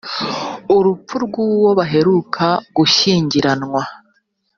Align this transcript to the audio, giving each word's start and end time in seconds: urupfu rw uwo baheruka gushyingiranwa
urupfu 0.75 1.15
rw 1.25 1.35
uwo 1.47 1.69
baheruka 1.79 2.45
gushyingiranwa 2.75 3.81